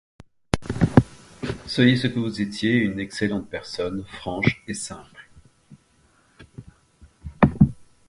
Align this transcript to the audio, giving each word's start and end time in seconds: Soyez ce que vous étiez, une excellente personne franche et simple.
Soyez 1.67 1.95
ce 1.95 2.07
que 2.07 2.17
vous 2.17 2.41
étiez, 2.41 2.73
une 2.77 2.99
excellente 2.99 3.47
personne 3.47 4.03
franche 4.07 4.63
et 4.67 4.73
simple. 4.73 5.29